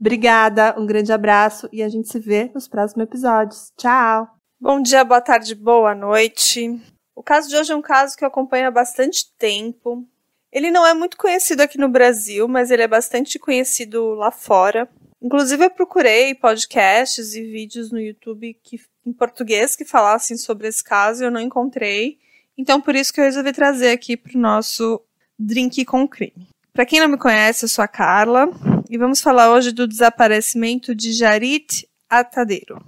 [0.00, 3.72] Obrigada, um grande abraço e a gente se vê nos próximos episódios.
[3.76, 4.28] Tchau!
[4.60, 6.80] Bom dia, boa tarde, boa noite.
[7.16, 10.06] O caso de hoje é um caso que eu acompanho há bastante tempo.
[10.52, 14.88] Ele não é muito conhecido aqui no Brasil, mas ele é bastante conhecido lá fora.
[15.20, 20.82] Inclusive, eu procurei podcasts e vídeos no YouTube que, em português que falassem sobre esse
[20.82, 22.18] caso e eu não encontrei.
[22.56, 25.00] Então, por isso que eu resolvi trazer aqui para o nosso
[25.36, 26.48] Drink com Crime.
[26.72, 28.48] Para quem não me conhece, eu sou a Carla
[28.88, 32.82] e vamos falar hoje do desaparecimento de Jarit Atadeiro.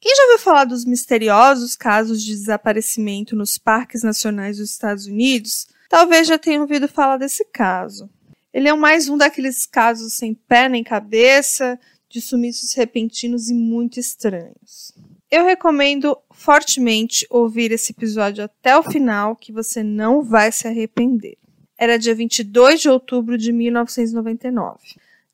[0.00, 5.66] Quem já ouviu falar dos misteriosos casos de desaparecimento nos parques nacionais dos Estados Unidos,
[5.88, 8.10] talvez já tenha ouvido falar desse caso.
[8.52, 11.78] Ele é mais um daqueles casos sem pé nem cabeça,
[12.08, 14.92] de sumiços repentinos e muito estranhos.
[15.30, 21.36] Eu recomendo fortemente ouvir esse episódio até o final, que você não vai se arrepender
[21.78, 24.78] era dia 22 de outubro de 1999.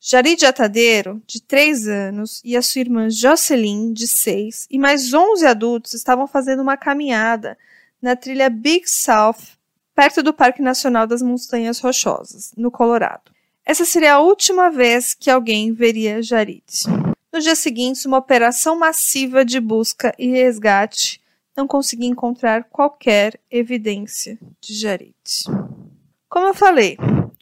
[0.01, 5.47] Jarid Atadeiro, de 3 anos, e a sua irmã Jocelyn, de 6, e mais 11
[5.47, 7.57] adultos estavam fazendo uma caminhada
[8.01, 9.57] na trilha Big South,
[9.95, 13.31] perto do Parque Nacional das Montanhas Rochosas, no Colorado.
[13.65, 16.65] Essa seria a última vez que alguém veria Jarid.
[17.33, 21.21] No dia seguinte, uma operação massiva de busca e resgate
[21.57, 25.15] não conseguia encontrar qualquer evidência de Jarid.
[26.33, 26.97] Como eu falei,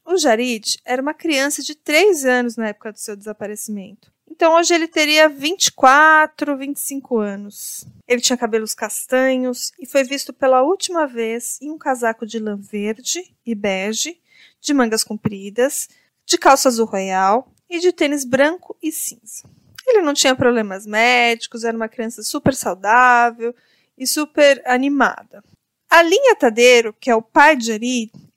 [0.04, 4.12] o Jarid era uma criança de 3 anos na época do seu desaparecimento.
[4.28, 7.86] Então hoje ele teria 24, 25 anos.
[8.08, 12.56] Ele tinha cabelos castanhos e foi visto pela última vez em um casaco de lã
[12.56, 14.20] verde e bege,
[14.60, 15.88] de mangas compridas,
[16.26, 19.48] de calça azul royal e de tênis branco e cinza.
[19.86, 23.54] Ele não tinha problemas médicos, era uma criança super saudável
[23.96, 25.44] e super animada.
[25.88, 28.29] A linha Tadeiro, que é o pai de o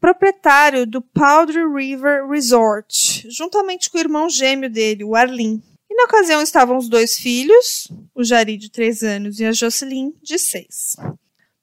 [0.00, 5.62] proprietário do Powder River Resort, juntamente com o irmão gêmeo dele, o Arlin.
[5.90, 10.12] E na ocasião estavam os dois filhos, o Jari de 3 anos e a Jocelyn
[10.22, 10.96] de 6.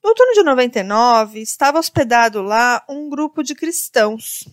[0.02, 4.44] No outono de 99, estava hospedado lá um grupo de cristãos.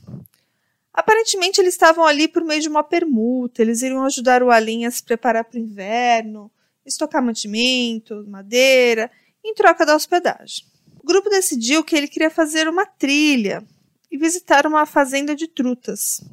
[0.94, 4.92] Aparentemente, eles estavam ali por meio de uma permuta, eles iriam ajudar o Alin a
[4.92, 6.52] se preparar para o inverno,
[6.86, 9.12] estocar mantimento, madeira,
[9.44, 10.66] em troca da hospedagem.
[11.04, 13.64] O grupo decidiu que ele queria fazer uma trilha
[14.14, 16.24] e visitar uma fazenda de trutas,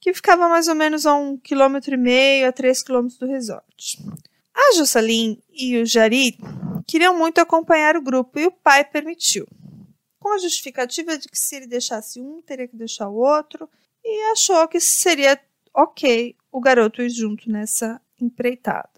[0.00, 3.98] que ficava mais ou menos a um quilômetro e meio a três quilômetros do resort.
[4.54, 6.38] A Jocelyn e o Jari
[6.88, 9.46] queriam muito acompanhar o grupo e o pai permitiu,
[10.18, 13.68] com a justificativa de que se ele deixasse um, teria que deixar o outro,
[14.02, 15.38] e achou que seria
[15.74, 18.88] ok o garoto ir junto nessa empreitada.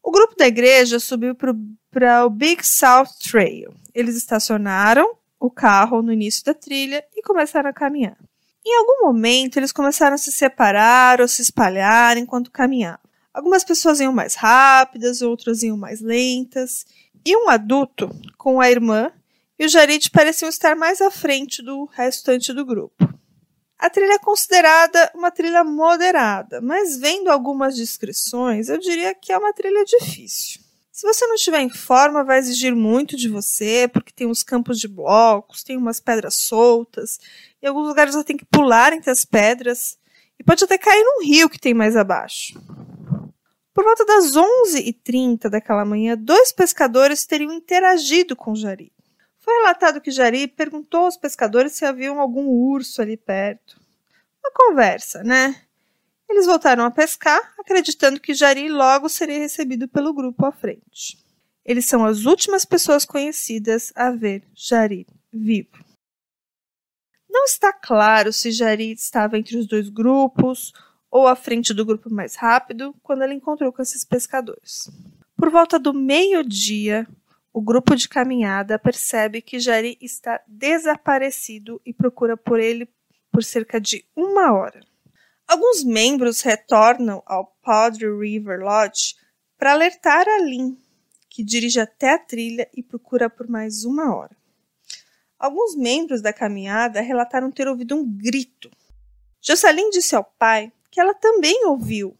[0.00, 3.74] O grupo da igreja subiu para o Big South Trail.
[3.92, 8.16] Eles estacionaram o carro no início da trilha e começaram a caminhar.
[8.64, 13.00] Em algum momento, eles começaram a se separar ou se espalhar enquanto caminhavam.
[13.32, 16.84] Algumas pessoas iam mais rápidas, outras iam mais lentas,
[17.24, 19.12] e um adulto, com a irmã
[19.58, 23.08] e o Jarid pareciam estar mais à frente do restante do grupo.
[23.78, 29.38] A trilha é considerada uma trilha moderada, mas vendo algumas descrições, eu diria que é
[29.38, 30.65] uma trilha difícil.
[30.96, 34.80] Se você não estiver em forma, vai exigir muito de você, porque tem uns campos
[34.80, 37.20] de blocos, tem umas pedras soltas,
[37.62, 39.98] em alguns lugares você tem que pular entre as pedras,
[40.40, 42.58] e pode até cair num rio que tem mais abaixo.
[43.74, 48.90] Por volta das 11h30 daquela manhã, dois pescadores teriam interagido com Jari.
[49.40, 53.78] Foi relatado que Jari perguntou aos pescadores se haviam algum urso ali perto.
[54.42, 55.65] Uma conversa, né?
[56.28, 61.18] Eles voltaram a pescar, acreditando que Jari logo seria recebido pelo grupo à frente.
[61.64, 65.84] Eles são as últimas pessoas conhecidas a ver Jari vivo.
[67.28, 70.72] Não está claro se Jari estava entre os dois grupos
[71.10, 74.90] ou à frente do grupo mais rápido quando ele encontrou com esses pescadores.
[75.36, 77.06] Por volta do meio-dia,
[77.52, 82.88] o grupo de caminhada percebe que Jari está desaparecido e procura por ele
[83.30, 84.80] por cerca de uma hora.
[85.46, 89.14] Alguns membros retornam ao Powder River Lodge
[89.56, 90.74] para alertar a Lynn,
[91.30, 94.36] que dirige até a trilha e procura por mais uma hora.
[95.38, 98.70] Alguns membros da caminhada relataram ter ouvido um grito.
[99.40, 102.16] Jocelyn disse ao pai que ela também ouviu.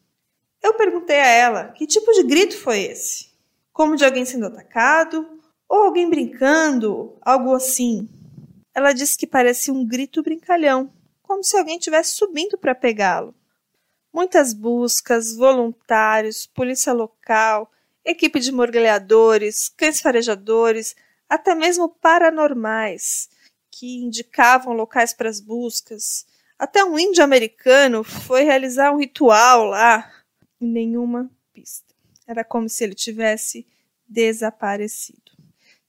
[0.63, 3.31] Eu perguntei a ela que tipo de grito foi esse?
[3.73, 5.27] Como de alguém sendo atacado?
[5.69, 7.17] Ou alguém brincando?
[7.23, 8.09] Algo assim.
[8.75, 10.93] Ela disse que parecia um grito brincalhão,
[11.27, 13.35] como se alguém tivesse subindo para pegá-lo.
[14.13, 17.71] Muitas buscas, voluntários, polícia local,
[18.05, 20.95] equipe de morgalhadores, cães farejadores,
[21.29, 23.29] até mesmo paranormais,
[23.71, 26.25] que indicavam locais para as buscas.
[26.59, 30.11] Até um índio americano foi realizar um ritual lá
[30.61, 31.93] e nenhuma pista.
[32.27, 33.67] Era como se ele tivesse
[34.09, 35.33] desaparecido.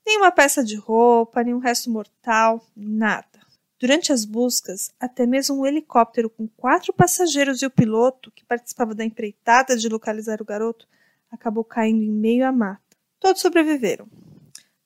[0.05, 3.36] Nenhuma peça de roupa, nenhum resto mortal, nada.
[3.79, 8.95] Durante as buscas, até mesmo um helicóptero com quatro passageiros e o piloto, que participava
[8.95, 10.87] da empreitada de localizar o garoto,
[11.29, 12.97] acabou caindo em meio à mata.
[13.19, 14.07] Todos sobreviveram,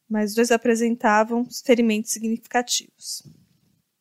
[0.10, 3.24] mas dois apresentavam ferimentos significativos.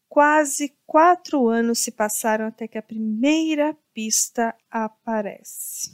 [0.09, 5.93] Quase quatro anos se passaram até que a primeira pista aparece.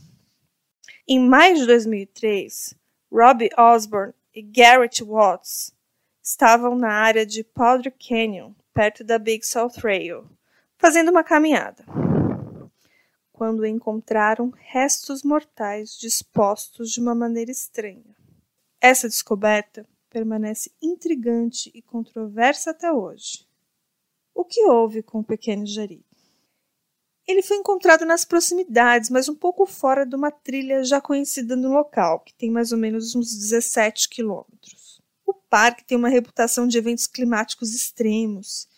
[1.07, 2.75] Em maio de 2003,
[3.13, 5.71] Robbie Osborne e Garrett Watts
[6.23, 10.29] estavam na área de Powder Canyon, perto da Big South Trail,
[10.77, 11.83] fazendo uma caminhada
[13.33, 18.15] quando encontraram restos mortais dispostos de uma maneira estranha.
[18.79, 23.47] Essa descoberta permanece intrigante e controversa até hoje.
[24.35, 26.05] O que houve com o pequeno Jari?
[27.27, 31.73] Ele foi encontrado nas proximidades, mas um pouco fora de uma trilha já conhecida no
[31.73, 34.76] local, que tem mais ou menos uns 17 quilômetros.
[35.47, 38.69] O parque tem uma reputação de eventos climáticos extremos,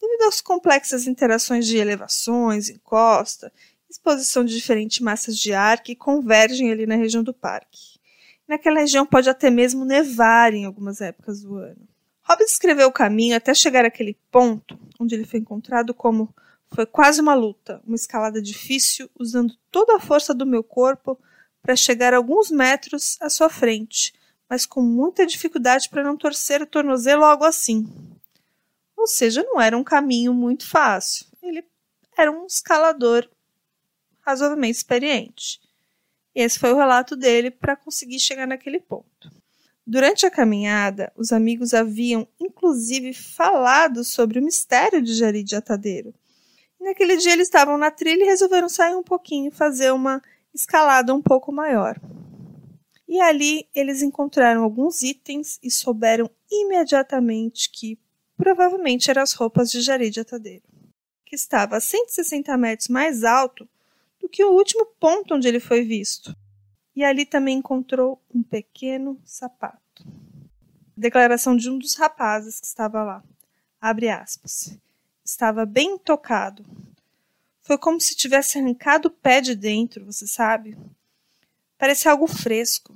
[0.00, 3.52] devido às complexas interações de elevações, encosta
[3.90, 7.98] exposição de diferentes massas de ar que convergem ali na região do parque.
[8.46, 11.88] Naquela região pode até mesmo nevar em algumas épocas do ano.
[12.22, 16.34] Hobbes descreveu o caminho até chegar àquele ponto, onde ele foi encontrado como
[16.70, 21.18] foi quase uma luta, uma escalada difícil, usando toda a força do meu corpo
[21.62, 24.12] para chegar alguns metros à sua frente,
[24.48, 27.88] mas com muita dificuldade para não torcer o tornozelo algo assim.
[28.96, 31.26] Ou seja, não era um caminho muito fácil.
[31.42, 31.64] Ele
[32.16, 33.28] era um escalador
[34.20, 35.60] razoavelmente experiente.
[36.34, 39.30] E esse foi o relato dele para conseguir chegar naquele ponto.
[39.86, 46.12] Durante a caminhada, os amigos haviam inclusive falado sobre o mistério de Jari de Atadeiro.
[46.78, 50.22] E naquele dia eles estavam na trilha e resolveram sair um pouquinho e fazer uma
[50.52, 51.98] escalada um pouco maior.
[53.08, 57.98] E ali eles encontraram alguns itens e souberam imediatamente que
[58.36, 60.62] provavelmente eram as roupas de Jari de Atadeiro,
[61.24, 63.66] que estava a 160 metros mais alto
[64.20, 66.36] do que o último ponto onde ele foi visto.
[66.94, 70.04] E ali também encontrou um pequeno sapato.
[70.96, 73.24] Declaração de um dos rapazes que estava lá.
[73.80, 74.76] Abre aspas.
[75.24, 76.64] Estava bem tocado.
[77.60, 80.76] Foi como se tivesse arrancado o pé de dentro, você sabe?
[81.78, 82.92] Parecia algo fresco.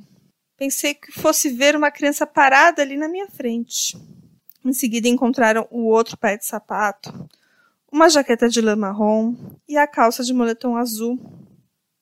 [0.56, 3.96] Pensei que fosse ver uma criança parada ali na minha frente.
[4.64, 7.28] Em seguida encontraram o outro pé de sapato,
[7.90, 9.34] uma jaqueta de lã marrom
[9.68, 11.18] e a calça de moletom azul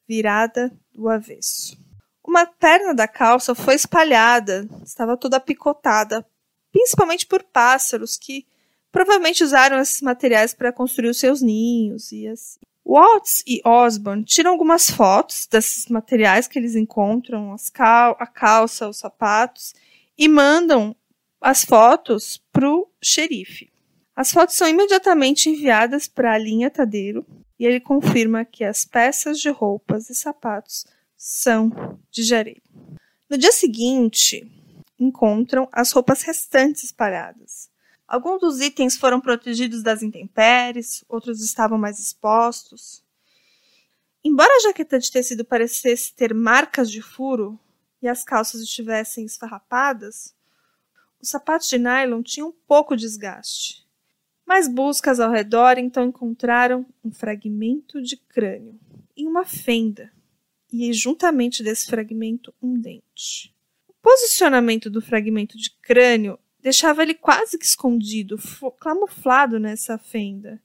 [0.08, 1.78] virada do avesso.
[2.26, 6.26] Uma perna da calça foi espalhada, estava toda picotada,
[6.70, 8.46] principalmente por pássaros que
[8.92, 12.58] provavelmente usaram esses materiais para construir os seus ninhos e assim.
[12.90, 18.98] Watts e Osborne tiram algumas fotos desses materiais que eles encontram, cal a calça, os
[18.98, 19.72] sapatos,
[20.18, 20.96] e mandam
[21.40, 23.70] as fotos para o xerife.
[24.16, 27.24] As fotos são imediatamente enviadas para a linha Tadeiro
[27.56, 30.84] e ele confirma que as peças de roupas e sapatos
[31.16, 31.70] são
[32.10, 32.60] de Jarei.
[33.30, 34.50] No dia seguinte,
[34.98, 37.70] encontram as roupas restantes espalhadas.
[38.10, 43.04] Alguns dos itens foram protegidos das intempéries, outros estavam mais expostos.
[44.24, 47.56] Embora a jaqueta de tecido parecesse ter marcas de furo
[48.02, 50.34] e as calças estivessem esfarrapadas,
[51.22, 53.86] os sapatos de nylon tinham pouco desgaste.
[54.44, 58.76] Mas buscas ao redor então encontraram um fragmento de crânio
[59.16, 60.10] em uma fenda,
[60.72, 63.54] e juntamente desse fragmento um dente.
[63.86, 68.38] O posicionamento do fragmento de crânio deixava ele quase que escondido,
[68.80, 70.60] camuflado nessa fenda.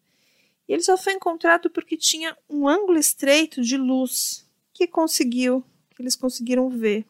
[0.67, 5.63] E ele só foi encontrado porque tinha um ângulo estreito de luz que conseguiu,
[5.95, 7.05] que eles conseguiram ver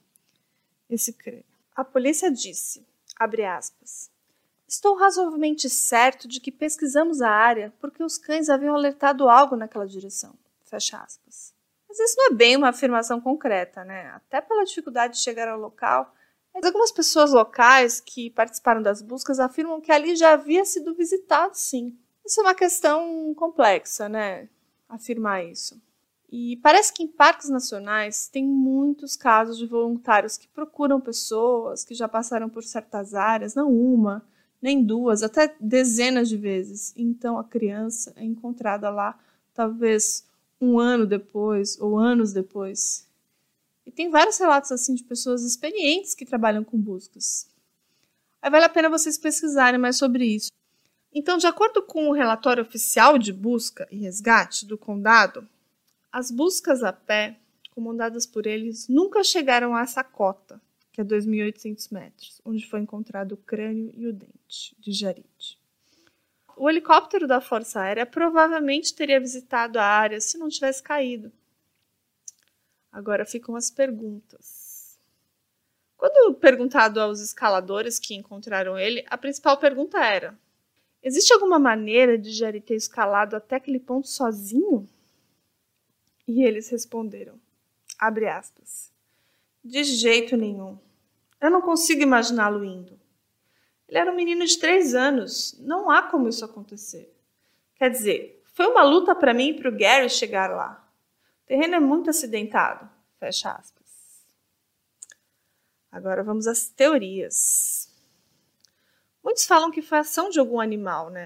[0.90, 1.46] esse crânio.
[1.76, 2.86] A polícia disse,
[3.18, 4.10] abre aspas,
[4.68, 9.86] Estou razoavelmente certo de que pesquisamos a área porque os cães haviam alertado algo naquela
[9.86, 10.34] direção.
[10.64, 11.54] Fecha aspas.
[11.88, 14.08] Mas isso não é bem uma afirmação concreta, né?
[14.08, 16.15] Até pela dificuldade de chegar ao local.
[16.56, 21.54] Mas algumas pessoas locais que participaram das buscas afirmam que ali já havia sido visitado,
[21.54, 21.98] sim.
[22.26, 24.48] Isso é uma questão complexa, né?
[24.88, 25.80] Afirmar isso.
[26.32, 31.94] E parece que em parques nacionais tem muitos casos de voluntários que procuram pessoas que
[31.94, 34.26] já passaram por certas áreas, não uma,
[34.62, 36.94] nem duas, até dezenas de vezes.
[36.96, 39.20] Então a criança é encontrada lá,
[39.54, 40.26] talvez
[40.60, 43.06] um ano depois ou anos depois.
[43.86, 47.48] E tem vários relatos assim de pessoas experientes que trabalham com buscas.
[48.42, 50.52] Aí vale a pena vocês pesquisarem mais sobre isso.
[51.14, 55.48] Então, de acordo com o relatório oficial de busca e resgate do condado,
[56.12, 57.40] as buscas a pé,
[57.72, 60.62] comandadas por eles, nunca chegaram a essa cota,
[60.92, 65.60] que é 2.800 metros, onde foi encontrado o crânio e o dente de Jarid.
[66.58, 71.32] O helicóptero da Força Aérea provavelmente teria visitado a área se não tivesse caído.
[72.96, 74.98] Agora ficam as perguntas.
[75.98, 80.40] Quando perguntado aos escaladores que encontraram ele, a principal pergunta era:
[81.04, 84.88] Existe alguma maneira de Jarid ter escalado até aquele ponto sozinho?
[86.26, 87.38] E eles responderam,
[88.00, 88.90] abre aspas,
[89.62, 90.80] de jeito nenhum.
[91.42, 92.98] Eu não consigo imaginá-lo indo.
[93.90, 95.60] Ele era um menino de três anos.
[95.60, 97.14] Não há como isso acontecer.
[97.76, 100.85] Quer dizer, foi uma luta para mim e para o Gary chegar lá.
[101.46, 102.90] Terreno é muito acidentado.
[103.20, 103.86] Fecha aspas.
[105.92, 107.90] Agora vamos às teorias.
[109.24, 111.26] Muitos falam que foi ação de algum animal, né?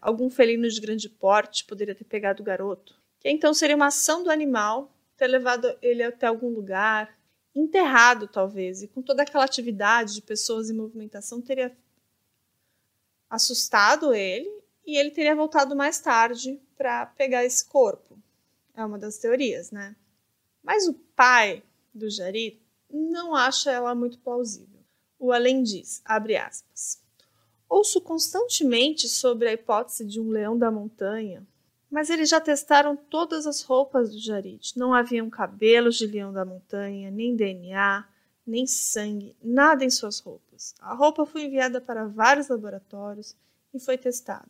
[0.00, 4.22] Algum felino de grande porte poderia ter pegado o garoto que então seria uma ação
[4.22, 7.18] do animal ter levado ele até algum lugar,
[7.52, 11.76] enterrado talvez, e com toda aquela atividade de pessoas em movimentação teria
[13.28, 14.48] assustado ele
[14.86, 18.05] e ele teria voltado mais tarde para pegar esse corpo.
[18.76, 19.96] É uma das teorias, né?
[20.62, 24.84] Mas o pai do Jari não acha ela muito plausível.
[25.18, 27.02] O além diz, abre aspas,
[27.68, 31.44] ouço constantemente sobre a hipótese de um leão da montanha
[31.90, 34.72] mas eles já testaram todas as roupas do Jarid.
[34.76, 38.06] Não haviam cabelos de leão da montanha, nem DNA,
[38.46, 40.74] nem sangue, nada em suas roupas.
[40.80, 43.36] A roupa foi enviada para vários laboratórios
[43.72, 44.48] e foi testada.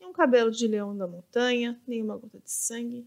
[0.00, 3.06] Nenhum cabelo de leão da montanha, nenhuma gota de sangue,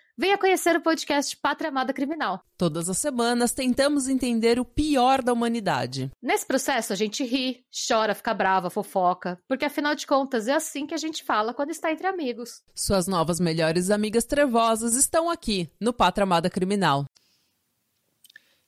[0.17, 2.43] venha conhecer o podcast Pátria Amada Criminal.
[2.57, 6.11] Todas as semanas tentamos entender o pior da humanidade.
[6.21, 10.85] Nesse processo a gente ri, chora, fica brava, fofoca, porque afinal de contas é assim
[10.85, 12.61] que a gente fala quando está entre amigos.
[12.75, 17.05] Suas novas melhores amigas trevosas estão aqui no Pátria Amada Criminal.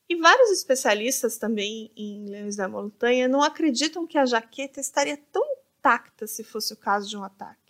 [0.09, 5.43] E vários especialistas também em leões da montanha não acreditam que a jaqueta estaria tão
[5.77, 7.62] intacta se fosse o caso de um ataque.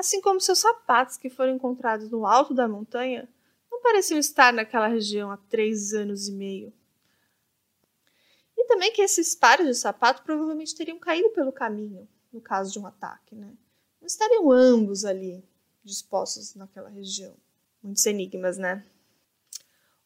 [0.00, 3.28] Assim como seus sapatos que foram encontrados no alto da montanha
[3.70, 6.72] não pareciam estar naquela região há três anos e meio.
[8.56, 12.78] E também que esses pares de sapato provavelmente teriam caído pelo caminho, no caso de
[12.78, 13.52] um ataque, né?
[14.00, 15.44] Não estariam ambos ali
[15.84, 17.36] dispostos naquela região.
[17.82, 18.82] Muitos enigmas, né?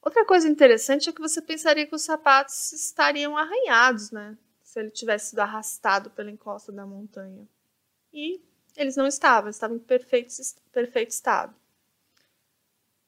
[0.03, 4.37] Outra coisa interessante é que você pensaria que os sapatos estariam arranhados, né?
[4.61, 7.47] Se ele tivesse sido arrastado pela encosta da montanha.
[8.13, 8.43] E
[8.77, 10.33] eles não estavam, estavam em perfeito,
[10.73, 11.55] perfeito estado.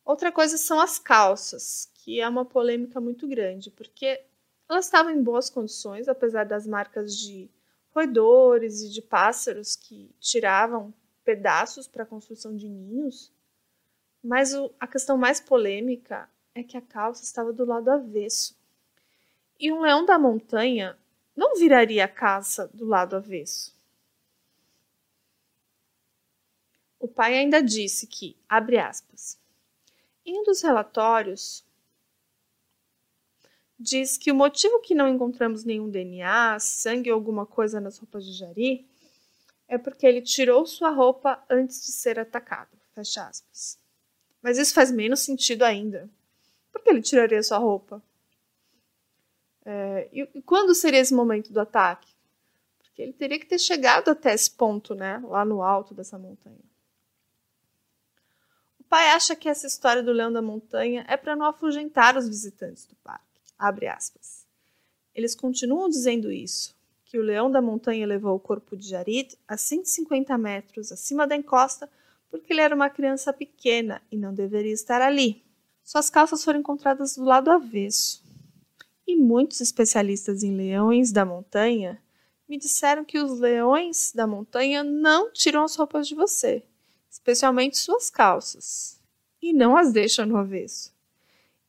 [0.04, 4.22] Outra coisa são as calças, que é uma polêmica muito grande, porque
[4.68, 7.50] elas estavam em boas condições, apesar das marcas de
[7.90, 10.94] roedores e de pássaros que tiravam
[11.24, 13.32] pedaços para a construção de ninhos.
[14.22, 18.56] Mas o, a questão mais polêmica é que a calça estava do lado avesso.
[19.58, 20.96] E um leão da montanha
[21.36, 23.75] não viraria a caça do lado avesso.
[27.06, 29.38] O pai ainda disse que, abre aspas,
[30.24, 31.64] em um dos relatórios,
[33.78, 38.26] diz que o motivo que não encontramos nenhum DNA, sangue ou alguma coisa nas roupas
[38.26, 38.84] de Jari
[39.68, 42.76] é porque ele tirou sua roupa antes de ser atacado.
[42.92, 43.78] Fecha aspas.
[44.42, 46.10] Mas isso faz menos sentido ainda,
[46.72, 48.02] por que ele tiraria sua roupa?
[49.64, 52.12] É, e, e, quando seria esse momento do ataque?
[52.80, 55.22] Porque ele teria que ter chegado até esse ponto, né?
[55.24, 56.66] Lá no alto dessa montanha.
[58.88, 62.86] Pai acha que essa história do leão da montanha é para não afugentar os visitantes
[62.86, 63.24] do parque.
[63.58, 64.46] Abre aspas.
[65.14, 66.74] Eles continuam dizendo isso,
[67.04, 71.34] que o leão da montanha levou o corpo de Jarid a 150 metros acima da
[71.36, 71.90] encosta
[72.30, 75.42] porque ele era uma criança pequena e não deveria estar ali.
[75.82, 78.22] Suas calças foram encontradas do lado avesso.
[79.06, 82.02] E muitos especialistas em leões da montanha
[82.48, 86.64] me disseram que os leões da montanha não tiram as roupas de você,
[87.16, 89.00] especialmente suas calças.
[89.40, 90.92] e não as deixam no avesso.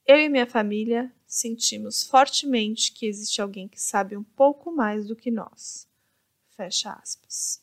[0.05, 5.15] Eu e minha família sentimos fortemente que existe alguém que sabe um pouco mais do
[5.15, 5.87] que nós.
[6.55, 7.61] Fecha aspas.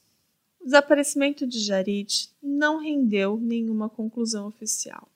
[0.60, 5.08] O desaparecimento de Jarid não rendeu nenhuma conclusão oficial.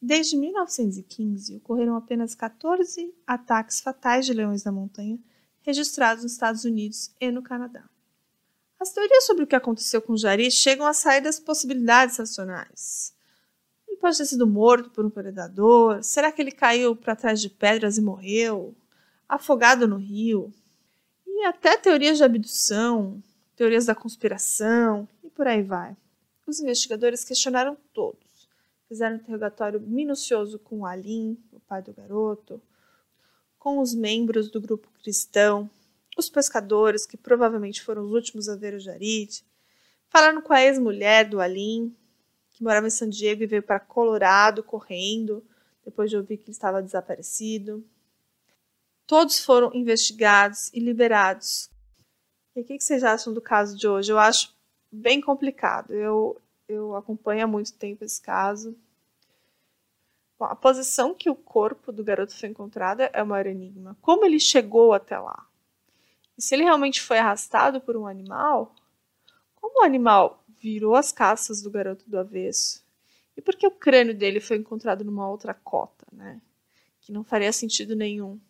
[0.00, 5.18] Desde 1915, ocorreram apenas 14 ataques fatais de leões da montanha
[5.62, 7.88] registrados nos Estados Unidos e no Canadá.
[8.84, 13.14] As teorias sobre o que aconteceu com Jarid chegam a sair das possibilidades racionais.
[13.88, 16.02] Ele pode ter sido morto por um predador?
[16.02, 18.74] Será que ele caiu para trás de pedras e morreu?
[19.26, 20.52] Afogado no rio?
[21.26, 23.22] E até teorias de abdução,
[23.56, 25.96] teorias da conspiração e por aí vai.
[26.46, 28.50] Os investigadores questionaram todos.
[28.86, 32.60] Fizeram um interrogatório minucioso com o Alim, o pai do garoto,
[33.58, 35.70] com os membros do grupo cristão,
[36.16, 39.44] os pescadores, que provavelmente foram os últimos a ver o Jarid,
[40.08, 41.94] falaram com a ex-mulher do Alim,
[42.50, 45.44] que morava em San Diego e veio para Colorado correndo,
[45.84, 47.84] depois de ouvir que ele estava desaparecido.
[49.06, 51.68] Todos foram investigados e liberados
[52.56, 54.12] e o que vocês acham do caso de hoje?
[54.12, 54.54] Eu acho
[54.90, 55.92] bem complicado.
[55.92, 58.76] Eu, eu acompanho há muito tempo esse caso.
[60.38, 63.96] Bom, a posição que o corpo do garoto foi encontrado é o maior enigma.
[64.00, 65.44] Como ele chegou até lá?
[66.36, 68.74] E se ele realmente foi arrastado por um animal?
[69.54, 72.84] Como o animal virou as caças do garoto do avesso?
[73.36, 76.40] E por que o crânio dele foi encontrado numa outra cota, né?
[77.00, 78.40] Que não faria sentido nenhum.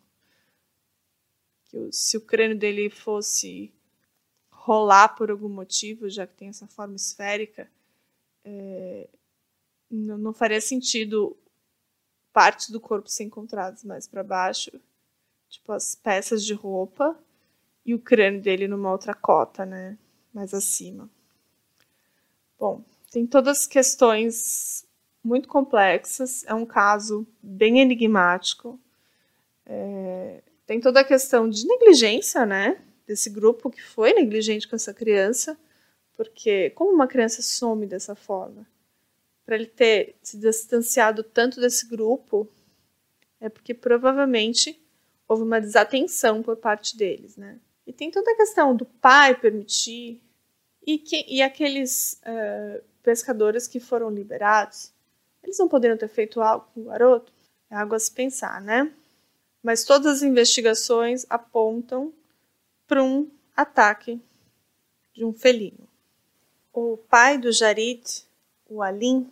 [1.65, 3.73] Que se o crânio dele fosse
[4.49, 7.69] rolar por algum motivo, já que tem essa forma esférica,
[8.43, 9.07] é,
[9.89, 11.37] não, não, faria sentido
[12.33, 14.71] partes do corpo ser encontradas mais para baixo,
[15.49, 17.17] tipo as peças de roupa
[17.85, 19.97] e o crânio dele numa outra cota, né,
[20.33, 21.09] mais acima.
[22.59, 24.85] Bom, tem todas as questões
[25.23, 28.79] muito complexas, é um caso bem enigmático.
[29.65, 32.81] É, tem toda a questão de negligência, né?
[33.05, 35.57] desse grupo que foi negligente com essa criança,
[36.15, 38.65] porque como uma criança some dessa forma?
[39.45, 42.49] Para ele ter se distanciado tanto desse grupo,
[43.39, 44.81] é porque provavelmente
[45.27, 47.59] houve uma desatenção por parte deles, né?
[47.85, 50.21] E tem toda a questão do pai permitir
[50.85, 54.91] e, que, e aqueles uh, pescadores que foram liberados,
[55.43, 57.31] eles não poderiam ter feito algo com o garoto?
[57.69, 58.91] É algo a se pensar, né?
[59.61, 62.13] Mas todas as investigações apontam
[62.87, 64.21] para um ataque
[65.13, 65.87] de um felino.
[66.73, 68.03] O pai do Jarid,
[68.67, 69.29] o Alim,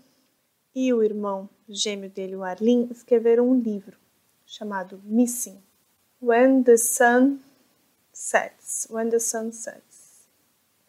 [0.76, 3.98] e o irmão gêmeo dele, o Arlin, escreveram um livro
[4.46, 5.62] chamado Missing.
[6.22, 7.39] When the Sun
[8.13, 8.88] Sets.
[8.89, 10.28] When the Sun Sets.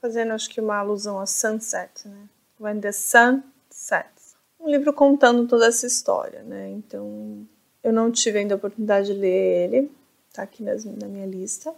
[0.01, 2.29] Fazendo acho que uma alusão a sunset, né?
[2.61, 4.37] When the Sun Sets.
[4.61, 6.71] Um livro contando toda essa história, né?
[6.71, 7.47] Então,
[7.83, 9.93] eu não tive ainda a oportunidade de ler ele,
[10.33, 11.75] tá aqui na minha lista.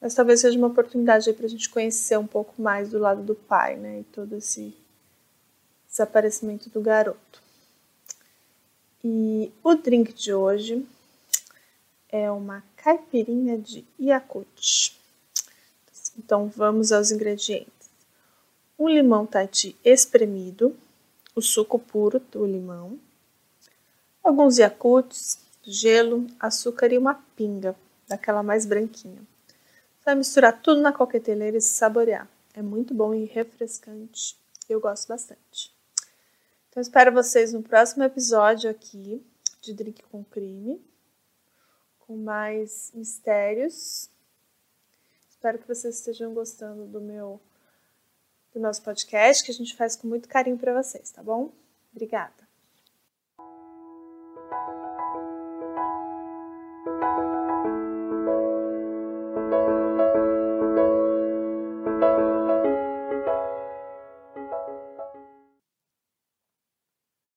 [0.00, 3.34] Mas talvez seja uma oportunidade para a gente conhecer um pouco mais do lado do
[3.34, 4.00] pai, né?
[4.00, 4.74] E todo esse
[5.88, 7.42] desaparecimento do garoto.
[9.02, 10.86] E o drink de hoje
[12.08, 14.98] é uma caipirinha de Yakut.
[16.18, 17.90] Então vamos aos ingredientes:
[18.78, 20.76] um limão Tahiti espremido,
[21.34, 22.98] o suco puro do limão,
[24.22, 29.22] alguns Yakuts, gelo, açúcar e uma pinga, daquela mais branquinha.
[30.04, 32.28] Vai misturar tudo na coqueteleira e se saborear.
[32.54, 34.36] É muito bom e refrescante.
[34.68, 35.72] Eu gosto bastante.
[36.68, 39.22] Então espero vocês no próximo episódio aqui
[39.60, 40.80] de Drink com Crime,
[42.08, 44.10] com mais mistérios.
[45.28, 47.38] Espero que vocês estejam gostando do meu
[48.54, 51.52] do nosso podcast, que a gente faz com muito carinho para vocês, tá bom?
[51.92, 52.48] Obrigada.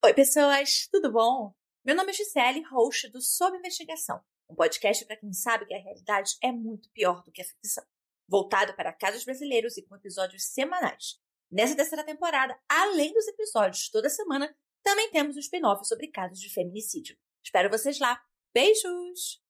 [0.02, 1.52] Oi, pessoas, tudo bom?
[1.84, 5.78] Meu nome é Gisele, host do Sob Investigação, um podcast para quem sabe que a
[5.78, 7.84] realidade é muito pior do que a ficção,
[8.28, 11.18] voltado para casos brasileiros e com episódios semanais.
[11.50, 16.52] Nessa terceira temporada, além dos episódios toda semana, também temos um spin-off sobre casos de
[16.52, 17.16] feminicídio.
[17.44, 18.20] Espero vocês lá.
[18.54, 19.42] Beijos!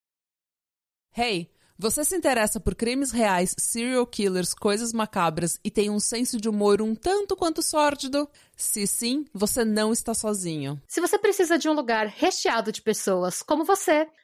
[1.16, 1.50] Hey!
[1.78, 6.48] Você se interessa por crimes reais, serial killers, coisas macabras e tem um senso de
[6.48, 8.28] humor um tanto quanto sórdido?
[8.54, 10.80] Se sim, você não está sozinho.
[10.86, 14.08] Se você precisa de um lugar recheado de pessoas como você,